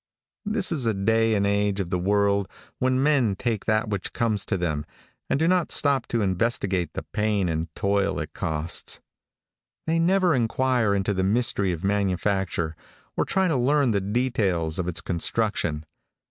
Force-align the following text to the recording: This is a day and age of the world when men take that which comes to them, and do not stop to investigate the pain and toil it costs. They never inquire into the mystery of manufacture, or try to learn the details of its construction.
This 0.47 0.71
is 0.71 0.87
a 0.87 0.95
day 0.95 1.35
and 1.35 1.45
age 1.45 1.79
of 1.79 1.91
the 1.91 1.99
world 1.99 2.47
when 2.79 3.03
men 3.03 3.35
take 3.35 3.65
that 3.65 3.87
which 3.87 4.13
comes 4.13 4.47
to 4.47 4.57
them, 4.57 4.83
and 5.29 5.37
do 5.39 5.47
not 5.47 5.71
stop 5.71 6.07
to 6.07 6.23
investigate 6.23 6.93
the 6.93 7.03
pain 7.03 7.47
and 7.47 7.67
toil 7.75 8.17
it 8.17 8.33
costs. 8.33 8.99
They 9.85 9.99
never 9.99 10.33
inquire 10.33 10.95
into 10.95 11.13
the 11.13 11.23
mystery 11.23 11.71
of 11.71 11.83
manufacture, 11.83 12.75
or 13.15 13.25
try 13.25 13.47
to 13.47 13.55
learn 13.55 13.91
the 13.91 14.01
details 14.01 14.79
of 14.79 14.87
its 14.87 15.01
construction. 15.01 15.85